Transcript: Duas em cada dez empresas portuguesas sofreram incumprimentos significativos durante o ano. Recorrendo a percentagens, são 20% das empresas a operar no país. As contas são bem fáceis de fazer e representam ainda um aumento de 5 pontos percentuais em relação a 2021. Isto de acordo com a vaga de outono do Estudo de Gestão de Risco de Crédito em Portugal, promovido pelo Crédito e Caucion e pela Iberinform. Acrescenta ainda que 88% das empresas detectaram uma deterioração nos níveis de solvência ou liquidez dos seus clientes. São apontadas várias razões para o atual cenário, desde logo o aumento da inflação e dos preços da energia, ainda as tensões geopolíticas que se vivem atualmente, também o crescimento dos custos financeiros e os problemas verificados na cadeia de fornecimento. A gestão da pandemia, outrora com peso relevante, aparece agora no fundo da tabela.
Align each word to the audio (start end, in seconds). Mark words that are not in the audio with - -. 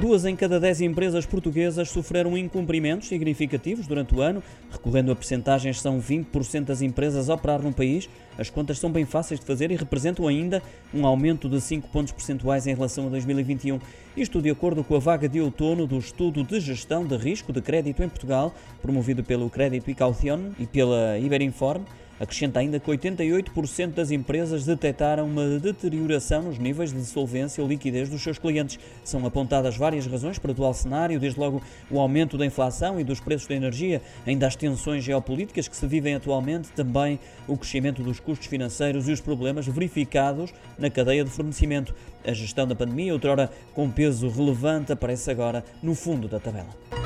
Duas 0.00 0.24
em 0.24 0.34
cada 0.34 0.58
dez 0.58 0.80
empresas 0.80 1.24
portuguesas 1.24 1.88
sofreram 1.88 2.36
incumprimentos 2.36 3.08
significativos 3.08 3.86
durante 3.86 4.14
o 4.14 4.20
ano. 4.20 4.42
Recorrendo 4.70 5.12
a 5.12 5.16
percentagens, 5.16 5.80
são 5.80 6.00
20% 6.00 6.64
das 6.64 6.82
empresas 6.82 7.30
a 7.30 7.34
operar 7.34 7.62
no 7.62 7.72
país. 7.72 8.08
As 8.36 8.50
contas 8.50 8.78
são 8.78 8.90
bem 8.90 9.04
fáceis 9.04 9.38
de 9.38 9.46
fazer 9.46 9.70
e 9.70 9.76
representam 9.76 10.26
ainda 10.26 10.60
um 10.92 11.06
aumento 11.06 11.48
de 11.48 11.60
5 11.60 11.88
pontos 11.88 12.12
percentuais 12.12 12.66
em 12.66 12.74
relação 12.74 13.06
a 13.06 13.10
2021. 13.10 13.78
Isto 14.16 14.42
de 14.42 14.50
acordo 14.50 14.82
com 14.82 14.96
a 14.96 14.98
vaga 14.98 15.28
de 15.28 15.40
outono 15.40 15.86
do 15.86 15.96
Estudo 15.96 16.42
de 16.42 16.58
Gestão 16.58 17.06
de 17.06 17.16
Risco 17.16 17.52
de 17.52 17.62
Crédito 17.62 18.02
em 18.02 18.08
Portugal, 18.08 18.52
promovido 18.82 19.22
pelo 19.22 19.48
Crédito 19.48 19.90
e 19.90 19.94
Caucion 19.94 20.50
e 20.58 20.66
pela 20.66 21.18
Iberinform. 21.18 21.84
Acrescenta 22.24 22.58
ainda 22.58 22.80
que 22.80 22.90
88% 22.90 23.92
das 23.92 24.10
empresas 24.10 24.64
detectaram 24.64 25.26
uma 25.26 25.58
deterioração 25.58 26.40
nos 26.40 26.58
níveis 26.58 26.90
de 26.90 27.04
solvência 27.04 27.62
ou 27.62 27.68
liquidez 27.68 28.08
dos 28.08 28.22
seus 28.22 28.38
clientes. 28.38 28.78
São 29.04 29.26
apontadas 29.26 29.76
várias 29.76 30.06
razões 30.06 30.38
para 30.38 30.48
o 30.48 30.52
atual 30.52 30.72
cenário, 30.72 31.20
desde 31.20 31.38
logo 31.38 31.62
o 31.90 32.00
aumento 32.00 32.38
da 32.38 32.46
inflação 32.46 32.98
e 32.98 33.04
dos 33.04 33.20
preços 33.20 33.46
da 33.46 33.54
energia, 33.54 34.00
ainda 34.26 34.46
as 34.46 34.56
tensões 34.56 35.04
geopolíticas 35.04 35.68
que 35.68 35.76
se 35.76 35.86
vivem 35.86 36.14
atualmente, 36.14 36.72
também 36.72 37.20
o 37.46 37.58
crescimento 37.58 38.02
dos 38.02 38.18
custos 38.18 38.46
financeiros 38.46 39.06
e 39.06 39.12
os 39.12 39.20
problemas 39.20 39.66
verificados 39.66 40.50
na 40.78 40.88
cadeia 40.88 41.24
de 41.24 41.30
fornecimento. 41.30 41.94
A 42.26 42.32
gestão 42.32 42.66
da 42.66 42.74
pandemia, 42.74 43.12
outrora 43.12 43.50
com 43.74 43.90
peso 43.90 44.30
relevante, 44.30 44.90
aparece 44.90 45.30
agora 45.30 45.62
no 45.82 45.94
fundo 45.94 46.26
da 46.26 46.40
tabela. 46.40 47.03